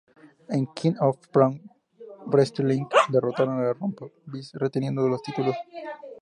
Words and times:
En 0.55 0.63
"King 0.77 0.95
of 1.07 1.15
Pro-Wrestling", 1.33 2.85
derrotaron 3.13 3.55
a 3.59 3.65
Roppongi 3.67 4.07
Vice, 4.25 4.57
reteniendo 4.57 5.07
los 5.07 5.21
títulos. 5.21 5.55